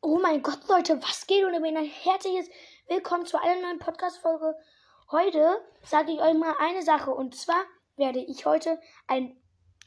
Oh 0.00 0.20
mein 0.20 0.42
Gott, 0.42 0.60
Leute, 0.68 1.02
was 1.02 1.26
geht? 1.26 1.44
Und 1.44 1.54
ein 1.56 1.84
herzliches 1.84 2.48
Willkommen 2.86 3.26
zu 3.26 3.36
einer 3.36 3.60
neuen 3.60 3.80
Podcast-Folge. 3.80 4.54
Heute 5.10 5.60
sage 5.82 6.12
ich 6.12 6.20
euch 6.20 6.34
mal 6.34 6.54
eine 6.60 6.82
Sache. 6.82 7.10
Und 7.10 7.34
zwar 7.34 7.64
werde 7.96 8.20
ich 8.20 8.46
heute 8.46 8.78
ein 9.08 9.36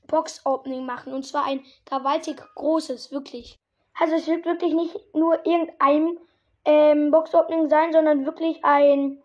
Box-Opening 0.07 0.85
machen. 0.85 1.13
Und 1.13 1.25
zwar 1.25 1.45
ein 1.45 1.63
gewaltig 1.85 2.43
großes, 2.55 3.13
wirklich. 3.13 3.57
Also 3.97 4.15
es 4.15 4.27
wird 4.27 4.45
wirklich 4.45 4.73
nicht 4.73 4.99
nur 5.13 5.45
irgendein 5.45 6.17
ähm, 6.65 7.09
Box-Opening 7.09 7.69
sein, 7.69 7.93
sondern 7.93 8.25
wirklich 8.25 8.65
ein 8.65 9.23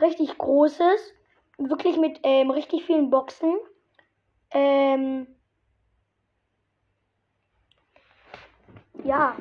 richtig 0.00 0.38
großes. 0.38 1.12
Wirklich 1.58 1.98
mit 1.98 2.20
ähm, 2.22 2.50
richtig 2.50 2.86
vielen 2.86 3.10
Boxen. 3.10 3.54
Ähm, 4.50 5.26
ja, 9.04 9.36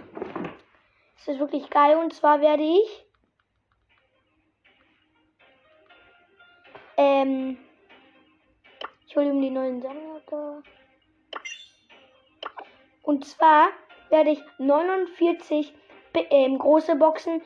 es 1.20 1.28
ist 1.28 1.40
wirklich 1.40 1.70
geil. 1.70 1.98
Und 1.98 2.14
zwar 2.14 2.42
werde 2.42 2.64
ich 2.64 3.06
ähm, 6.98 7.58
ich 9.08 9.16
hole 9.16 9.30
ihm 9.30 9.42
die 9.42 9.50
neuen 9.50 9.82
Sammler. 9.82 10.62
Und 13.02 13.26
zwar 13.26 13.70
werde 14.10 14.32
ich 14.32 14.44
49 14.60 15.74
ähm, 16.14 16.60
große 16.60 16.96
Boxen, 16.96 17.42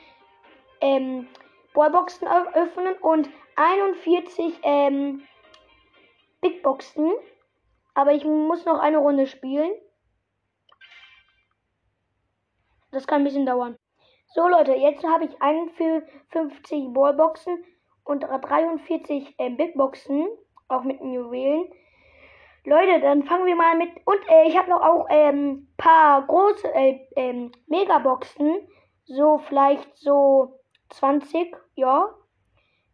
ähm, 0.81 1.27
Ballboxen 1.73 2.27
öffnen 2.27 2.95
und 3.01 3.29
41 3.55 4.59
ähm, 4.63 5.23
Big 6.41 6.61
Boxen. 6.63 7.13
Aber 7.93 8.13
ich 8.13 8.25
muss 8.25 8.65
noch 8.65 8.79
eine 8.79 8.97
Runde 8.97 9.27
spielen. 9.27 9.71
Das 12.93 13.07
kann 13.07 13.21
ein 13.21 13.23
bisschen 13.23 13.47
dauern. 13.47 13.77
So 14.27 14.47
Leute, 14.47 14.73
jetzt 14.73 15.03
habe 15.03 15.25
ich 15.25 15.41
51 15.41 16.93
Ballboxen 16.93 17.63
und 18.03 18.21
43 18.21 19.35
äh, 19.37 19.49
Big 19.49 19.75
Boxen, 19.75 20.27
auch 20.67 20.83
mit 20.83 21.01
Juwelen. 21.01 21.71
Leute, 22.65 23.01
dann 23.01 23.23
fangen 23.23 23.47
wir 23.47 23.55
mal 23.55 23.75
mit. 23.75 23.89
Und 24.05 24.19
äh, 24.29 24.47
ich 24.47 24.55
habe 24.57 24.69
noch 24.69 24.81
auch 24.81 25.05
ein 25.07 25.35
ähm, 25.35 25.73
paar 25.75 26.25
große 26.25 26.73
äh, 26.73 26.99
ähm, 27.15 27.51
Megaboxen. 27.65 28.67
So 29.05 29.39
vielleicht 29.39 29.97
so 29.97 30.59
20, 30.89 31.55
ja. 31.75 32.13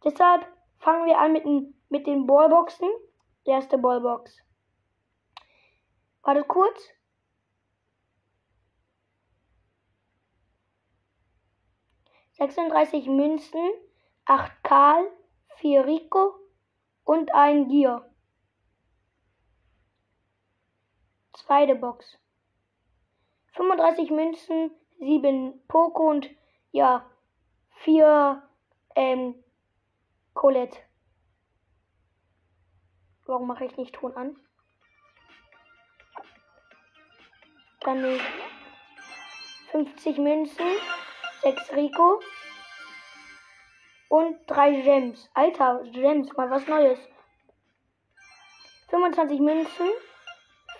Deshalb 0.02 0.46
fangen 0.78 1.06
wir 1.06 1.18
an 1.18 1.32
mit, 1.32 1.44
mit 1.90 2.06
den 2.06 2.26
Ballboxen. 2.26 2.88
Erste 3.44 3.76
Ballbox. 3.76 4.36
Wartet 6.22 6.48
kurz. 6.48 6.90
36 12.40 13.06
Münzen, 13.06 13.70
8 14.24 14.64
Karl, 14.64 15.12
4 15.56 15.84
Rico 15.84 16.36
und 17.04 17.34
ein 17.34 17.68
Gier. 17.68 18.10
Zweite 21.34 21.74
Box. 21.74 22.18
35 23.52 24.10
Münzen, 24.10 24.70
7 25.00 25.60
Poco 25.68 26.08
und 26.08 26.30
ja, 26.72 27.04
4 27.82 28.42
ähm, 28.94 29.34
Colette. 30.32 30.78
Warum 33.26 33.48
mache 33.48 33.66
ich 33.66 33.76
nicht 33.76 33.94
Ton 33.96 34.16
an? 34.16 34.36
Dann 37.80 38.18
50 39.72 40.16
Münzen, 40.16 40.66
6 41.42 41.72
Rico 41.72 42.20
und 44.08 44.36
3 44.46 44.82
Gems. 44.82 45.30
Alter, 45.34 45.82
Gems, 45.92 46.32
mal 46.36 46.50
was 46.50 46.66
Neues. 46.66 46.98
25 48.88 49.40
Münzen, 49.40 49.88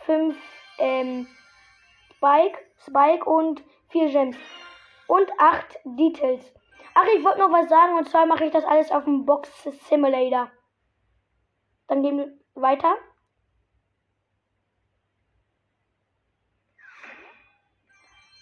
5 0.07 0.37
ähm, 0.79 1.27
Spike, 2.17 2.59
Spike 2.87 3.25
und 3.25 3.63
4 3.91 4.11
Gems. 4.11 4.37
Und 5.07 5.31
8 5.39 5.81
Details. 5.85 6.53
Ach, 6.95 7.07
ich 7.17 7.25
wollte 7.25 7.39
noch 7.39 7.53
was 7.53 7.69
sagen 7.69 7.97
und 7.97 8.09
zwar 8.09 8.27
mache 8.27 8.45
ich 8.45 8.53
das 8.53 8.65
alles 8.65 8.91
auf 8.91 9.05
dem 9.05 9.25
Box 9.25 9.49
Simulator. 9.89 10.51
Dann 11.87 12.03
gehen 12.03 12.19
wir 12.19 12.33
weiter. 12.55 12.97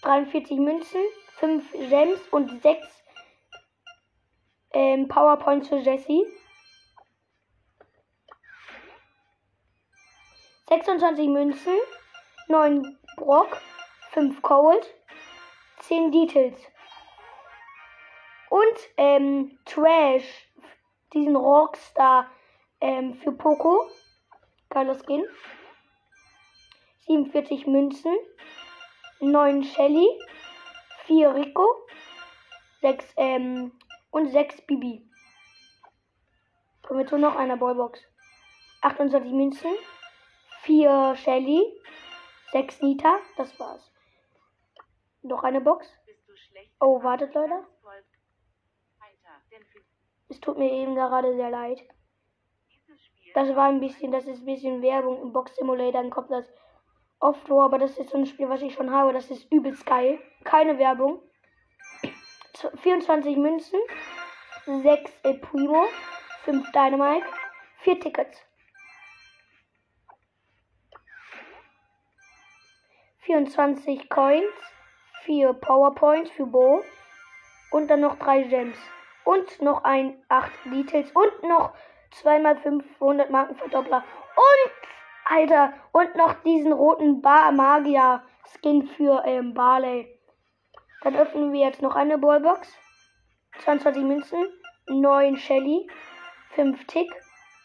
Dreiundvierzig 0.01 0.57
Münzen, 0.57 1.01
5 1.39 1.71
Gems 1.71 2.19
und 2.31 2.61
6 2.61 2.85
ähm, 4.73 5.07
Powerpoints 5.07 5.69
für 5.69 5.77
Jesse. 5.77 6.25
26 10.67 11.27
Münzen, 11.29 11.73
9 12.47 12.99
Brock, 13.15 13.57
5 14.11 14.41
Cold, 14.41 14.85
10 15.79 16.11
Details. 16.11 16.59
Und 18.49 18.77
ähm, 18.97 19.59
Trash, 19.65 20.49
diesen 21.13 21.35
Rockstar 21.35 22.29
ähm, 22.81 23.15
für 23.15 23.31
Poco. 23.31 23.89
Geiler 24.69 24.95
Skin. 24.95 25.25
47 27.07 27.65
Münzen, 27.65 28.15
9 29.19 29.63
Shelly, 29.63 30.07
4 31.09 31.33
Rico, 31.33 31.65
6 32.81 33.13
ähm, 33.17 33.71
und 34.11 34.27
6 34.29 34.61
Bibi. 34.67 35.09
Kommen 36.83 36.99
wir 36.99 37.07
zu 37.07 37.17
noch 37.17 37.35
einer 37.35 37.57
Ballbox. 37.57 37.99
28 38.81 39.31
Münzen, 39.31 39.71
4 40.61 41.15
Shelly, 41.15 41.63
6 42.51 42.81
Nita, 42.83 43.17
das 43.37 43.59
war's. 43.59 43.91
Noch 45.23 45.41
eine 45.41 45.61
Box. 45.61 45.87
Oh, 46.79 47.01
wartet 47.01 47.33
Leute. 47.33 47.65
Es 50.27 50.39
tut 50.39 50.59
mir 50.59 50.71
eben 50.71 50.93
gerade 50.93 51.35
sehr 51.35 51.49
leid. 51.49 51.81
Das 53.33 53.55
war 53.55 53.67
ein 53.67 53.79
bisschen, 53.79 54.11
das 54.11 54.27
ist 54.27 54.41
ein 54.41 54.45
bisschen 54.45 54.83
Werbung 54.83 55.23
im 55.23 55.33
Box 55.33 55.55
Simulator, 55.55 56.03
dann 56.03 56.11
kommt 56.11 56.29
das 56.29 56.45
oft 57.19 57.47
vor, 57.47 57.63
aber 57.63 57.77
das 57.77 57.97
ist 57.97 58.09
so 58.09 58.17
ein 58.17 58.25
Spiel, 58.25 58.49
was 58.49 58.61
ich 58.61 58.73
schon 58.73 58.91
habe. 58.91 59.13
Das 59.13 59.29
ist 59.29 59.51
übelst 59.51 59.85
geil. 59.85 60.19
Keine 60.43 60.77
Werbung. 60.77 61.21
24 62.81 63.37
Münzen, 63.37 63.79
6 64.65 65.11
El 65.23 65.35
Primo, 65.39 65.85
5 66.43 66.71
Dynamite, 66.71 67.25
4 67.79 67.99
Tickets. 67.99 68.45
24 73.21 74.09
Coins, 74.09 74.51
4 75.23 75.53
Powerpoints 75.53 76.31
für 76.31 76.47
Bo 76.47 76.83
und 77.71 77.87
dann 77.87 78.01
noch 78.01 78.17
3 78.17 78.43
Gems. 78.43 78.77
Und 79.23 79.61
noch 79.61 79.83
ein 79.83 80.21
8 80.29 80.51
Details 80.65 81.11
und 81.11 81.43
noch 81.43 81.73
2 82.11 82.39
mal 82.39 82.57
500 82.57 83.29
Marken 83.29 83.55
Verdoppler. 83.55 84.03
Und, 84.35 84.89
Alter, 85.29 85.73
und 85.91 86.15
noch 86.15 86.33
diesen 86.41 86.73
roten 86.73 87.21
Bar 87.21 87.51
Magier 87.51 88.23
Skin 88.51 88.87
für 88.87 89.23
ähm, 89.25 89.53
Barley. 89.53 90.19
Dann 91.03 91.15
öffnen 91.15 91.53
wir 91.53 91.67
jetzt 91.67 91.83
noch 91.83 91.95
eine 91.95 92.17
Ballbox. 92.17 92.67
22 93.59 94.03
Münzen, 94.03 94.43
9 94.87 95.37
Shelly, 95.37 95.87
5 96.55 96.83
Tick. 96.87 97.11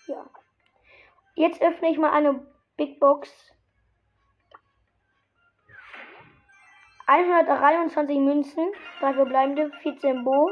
Ja. 0.06 0.26
Jetzt 1.36 1.62
öffne 1.62 1.90
ich 1.90 1.96
mal 1.96 2.10
eine 2.10 2.46
Big 2.76 3.00
Box. 3.00 3.30
123 7.06 8.18
Münzen, 8.18 8.72
3 9.00 9.14
verbleibende, 9.14 9.70
14 9.82 10.22
Bo, 10.22 10.50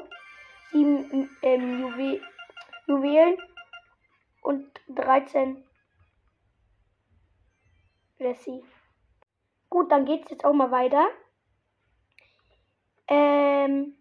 7 0.71 1.31
ähm, 1.43 1.81
Juwe 1.81 2.21
Juwelen 2.87 3.37
und 4.43 4.67
13 4.89 5.63
Jessie. 8.23 8.65
Gut, 9.69 9.91
dann 9.91 10.05
geht's 10.05 10.31
jetzt 10.31 10.45
auch 10.45 10.53
mal 10.53 10.71
weiter. 10.71 11.09
Ähm, 13.09 13.97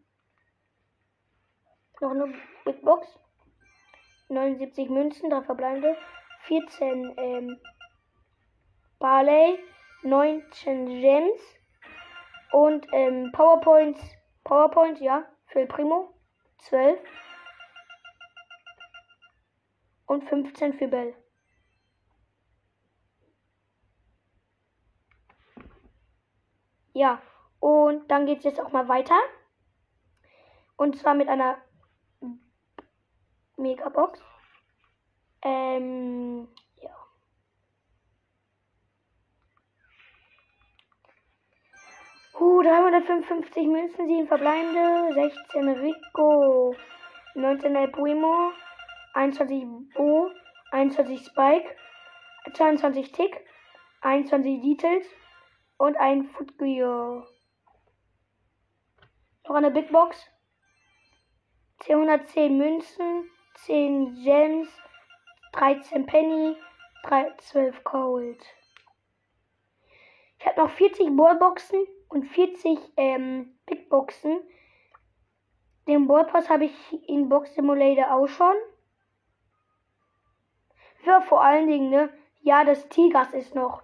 noch 1.99 2.11
eine 2.11 2.33
Big 2.65 2.81
Box. 2.81 3.07
79 4.29 4.89
Münzen, 4.89 5.29
3 5.29 5.41
verbleibende. 5.43 5.97
14 6.43 7.13
ähm, 7.17 7.59
Barley, 8.99 9.59
19 10.03 10.85
Gems 10.85 11.39
und 12.51 12.85
ähm, 12.93 13.31
Powerpoints, 13.31 13.99
Powerpoints, 14.43 14.99
ja, 14.99 15.25
für 15.47 15.65
Primo, 15.65 16.13
12 16.59 16.99
und 20.07 20.23
15 20.23 20.73
für 20.73 20.87
Bell. 20.87 21.20
Ja, 27.01 27.19
Und 27.59 28.11
dann 28.11 28.27
geht 28.27 28.37
es 28.37 28.43
jetzt 28.43 28.59
auch 28.59 28.71
mal 28.71 28.87
weiter. 28.87 29.19
Und 30.77 30.99
zwar 30.99 31.15
mit 31.15 31.29
einer 31.29 31.57
Megabox. 33.57 34.19
Ähm, 35.41 36.47
ja. 36.79 36.91
Uh, 42.39 42.61
355 42.61 43.67
Münzen, 43.67 44.07
7 44.07 44.27
verbleibende, 44.27 45.11
16 45.15 45.69
Rico, 45.69 46.75
19 47.33 47.75
El 47.75 47.87
Primo, 47.87 48.51
21 49.15 49.65
Bo, 49.95 50.29
21 50.69 51.25
Spike, 51.25 51.75
22 52.53 53.11
Tick, 53.11 53.43
21 54.01 54.61
Details 54.61 55.20
und 55.81 55.97
ein 55.97 56.25
Footgear. 56.25 57.25
Noch 59.47 59.55
eine 59.55 59.71
Big 59.71 59.91
Box. 59.91 60.15
210 61.79 62.55
Münzen, 62.55 63.27
10 63.65 64.13
Gems, 64.23 64.69
13 65.53 66.05
Penny, 66.05 66.55
3, 67.05 67.33
12 67.37 67.83
Gold. 67.83 68.45
Ich 70.37 70.45
habe 70.45 70.61
noch 70.61 70.69
40 70.69 71.17
Ballboxen 71.17 71.83
und 72.09 72.25
40 72.25 72.77
ähm, 72.97 73.57
Big 73.65 73.89
Boxen. 73.89 74.39
Den 75.87 76.05
Ballpass 76.05 76.47
habe 76.47 76.65
ich 76.65 77.09
in 77.09 77.27
Box 77.27 77.55
Simulator 77.55 78.13
auch 78.13 78.27
schon. 78.27 78.55
Ja, 81.07 81.21
vor 81.21 81.41
allen 81.43 81.65
Dingen, 81.65 81.89
ne? 81.89 82.13
Ja, 82.41 82.63
das 82.65 82.87
Tigers 82.89 83.33
ist 83.33 83.55
noch. 83.55 83.81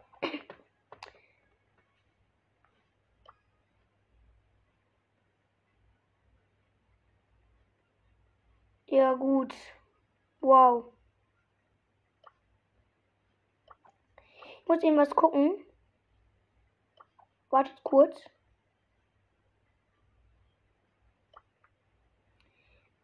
Ja, 8.88 9.14
gut. 9.14 9.54
Wow. 10.40 10.86
Ich 14.62 14.68
muss 14.68 14.82
eben 14.84 14.98
was 14.98 15.14
gucken. 15.16 15.64
Wartet 17.50 17.84
kurz. 17.84 18.18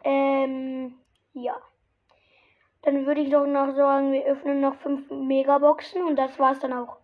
Ähm, 0.03 0.99
ja. 1.33 1.61
Dann 2.81 3.05
würde 3.05 3.21
ich 3.21 3.29
doch 3.29 3.45
noch 3.45 3.75
sagen, 3.75 4.11
wir 4.11 4.25
öffnen 4.25 4.61
noch 4.61 4.75
fünf 4.75 5.09
Megaboxen 5.09 6.03
und 6.03 6.17
das 6.17 6.37
war's 6.39 6.59
dann 6.59 6.73
auch. 6.73 6.97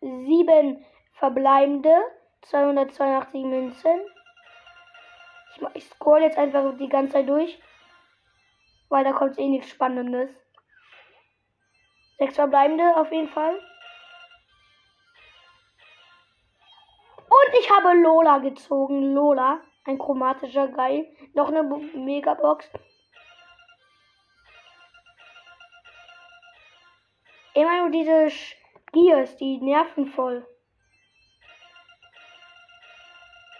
Sieben 0.00 0.84
verbleibende, 1.14 1.94
282 2.42 3.44
Münzen. 3.44 4.00
Ich, 5.54 5.62
ich 5.74 5.84
scroll 5.84 6.22
jetzt 6.22 6.36
einfach 6.36 6.76
die 6.76 6.88
ganze 6.88 7.14
Zeit 7.14 7.28
durch, 7.28 7.58
weil 8.92 9.04
da 9.04 9.12
kommt 9.14 9.38
eh 9.38 9.48
nichts 9.48 9.70
Spannendes. 9.70 10.28
Sechs 12.18 12.34
verbleibende 12.34 12.94
auf 12.94 13.10
jeden 13.10 13.28
Fall. 13.28 13.58
Und 17.26 17.58
ich 17.58 17.70
habe 17.70 17.94
Lola 17.94 18.38
gezogen. 18.38 19.14
Lola. 19.14 19.62
Ein 19.86 19.98
chromatischer 19.98 20.68
Geil. 20.68 21.06
Noch 21.32 21.48
eine 21.48 21.62
Megabox. 21.62 22.70
Immer 27.54 27.80
nur 27.80 27.90
diese 27.90 28.28
Gears, 28.92 29.36
die 29.38 29.56
nerven 29.56 30.06
voll. 30.06 30.46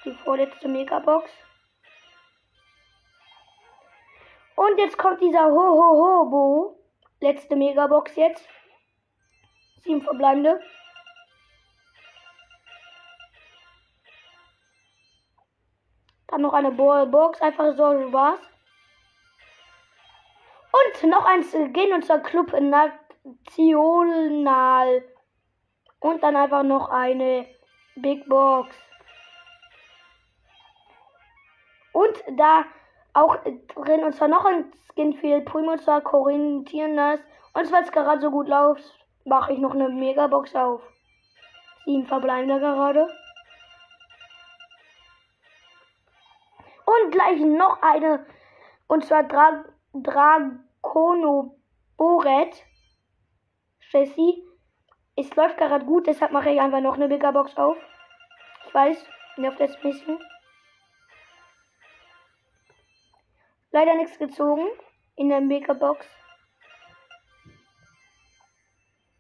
Die 0.05 0.13
vorletzte 0.13 0.69
Megabox. 0.69 1.31
Und 4.57 4.79
jetzt 4.79 4.99
kommt 4.99 5.21
dieser 5.21 5.47
Ho-Ho-Ho-Bo. 5.47 6.79
Letzte 7.21 7.57
Megabox 7.57 8.17
jetzt. 8.17 8.47
Sieben 9.83 10.03
verbleibende. 10.03 10.61
Dann 16.29 16.43
noch 16.43 16.53
eine 16.53 16.71
Box, 16.73 17.41
einfach 17.43 17.75
so 17.77 18.09
Spaß. 18.09 18.41
Und 20.73 21.03
noch 21.11 21.25
eins, 21.27 21.53
gehen 21.53 21.93
unser 21.93 22.21
Club 22.21 22.53
National. 22.59 23.05
Und 26.01 26.23
dann 26.23 26.37
einfach 26.37 26.63
noch 26.63 26.89
eine 26.89 27.47
Big 27.97 28.29
Box. 28.29 28.75
Und 31.93 32.25
da 32.37 32.65
auch 33.15 33.37
drin, 33.37 34.05
und 34.05 34.15
zwar 34.15 34.29
noch 34.29 34.45
ein 34.45 34.73
Skin 34.91 35.15
für 35.15 35.41
Primo, 35.43 35.77
zwar 35.77 36.01
Corinthians. 36.01 37.21
Und 37.55 37.73
weil 37.73 37.83
es 37.83 37.93
gerade 37.93 38.21
so 38.21 38.31
gut 38.31 38.49
läuft, 38.49 38.85
mache 39.25 39.53
ich 39.53 39.59
noch 39.59 39.75
eine 39.75 39.89
Megabox 39.89 40.55
auf. 40.55 40.81
Sieben 41.85 42.07
verbleibende 42.07 42.59
gerade. 42.59 43.09
Und 46.85 47.11
gleich 47.11 47.41
noch 47.41 47.81
eine. 47.83 48.27
Und 48.87 49.05
zwar 49.05 49.25
Dra 49.25 49.65
Dragono 49.93 51.57
Boret. 51.97 52.65
Jessie. 53.91 54.43
Es 55.15 55.35
läuft 55.37 55.59
gerade 55.59 55.85
gut, 55.85 56.07
deshalb 56.07 56.33
mache 56.33 56.51
ich 56.51 56.61
einfach 56.61 56.81
noch 56.81 56.95
eine 56.95 57.09
Megabox 57.09 57.57
auf. 57.59 57.77
Ich 58.67 58.75
weiß, 58.75 59.05
nervt 59.37 59.61
jetzt 59.61 59.77
ein 59.77 59.83
bisschen. 59.83 60.19
Leider 63.73 63.95
nichts 63.95 64.19
gezogen 64.19 64.69
in 65.17 65.31
der 65.31 65.41
Megabox. 65.41 66.07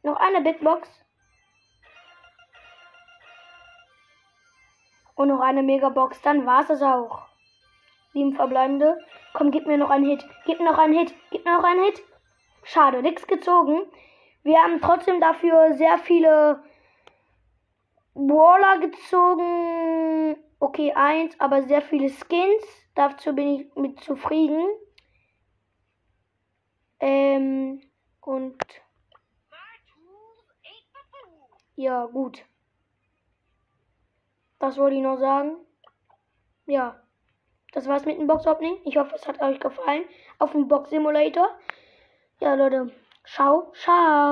Noch 0.02 0.16
eine 0.16 0.42
Big 0.42 0.60
Box. 0.60 0.88
Und 5.14 5.28
noch 5.28 5.40
eine 5.40 5.62
Megabox. 5.62 6.20
Dann 6.20 6.44
war 6.44 6.68
es 6.68 6.82
auch. 6.82 7.26
Sieben 8.12 8.34
verbleibende. 8.34 8.98
Komm, 9.32 9.50
gib 9.50 9.66
mir 9.66 9.78
noch 9.78 9.88
einen 9.88 10.04
Hit. 10.04 10.26
Gib 10.44 10.58
mir 10.58 10.70
noch 10.70 10.78
einen 10.78 10.98
Hit. 10.98 11.14
Gib 11.30 11.46
mir 11.46 11.56
noch 11.56 11.64
einen 11.64 11.84
Hit. 11.84 12.02
Schade, 12.64 13.00
nichts 13.00 13.26
gezogen. 13.26 13.82
Wir 14.42 14.58
haben 14.58 14.80
trotzdem 14.82 15.20
dafür 15.20 15.72
sehr 15.74 15.96
viele 15.98 16.62
Brawler 18.14 18.78
gezogen. 18.80 20.36
Okay, 20.58 20.92
eins, 20.92 21.40
aber 21.40 21.62
sehr 21.62 21.80
viele 21.80 22.10
Skins. 22.10 22.81
Dazu 22.94 23.34
bin 23.34 23.48
ich 23.48 23.74
mit 23.74 24.00
zufrieden. 24.00 24.66
Ähm, 27.00 27.82
und 28.20 28.62
ja, 31.74 32.06
gut. 32.06 32.44
Das 34.58 34.76
wollte 34.78 34.96
ich 34.96 35.02
noch 35.02 35.16
sagen. 35.18 35.56
Ja. 36.66 37.02
Das 37.72 37.88
war's 37.88 38.04
mit 38.04 38.18
dem 38.18 38.26
Box-Opening. 38.26 38.78
Ich 38.84 38.96
hoffe, 38.96 39.14
es 39.14 39.26
hat 39.26 39.40
euch 39.40 39.58
gefallen. 39.58 40.04
Auf 40.38 40.52
dem 40.52 40.68
Box 40.68 40.90
Simulator. 40.90 41.48
Ja, 42.40 42.54
Leute. 42.54 42.92
Ciao, 43.24 43.72
ciao. 43.72 44.22